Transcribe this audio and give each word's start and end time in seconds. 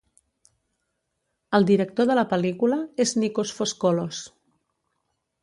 El 1.57 1.67
director 1.71 2.09
de 2.13 2.15
la 2.21 2.23
pel·lícula 2.33 2.81
ésNikos 3.07 3.53
Foskolos. 3.61 4.25